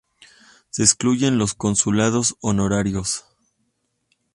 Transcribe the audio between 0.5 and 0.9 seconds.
Se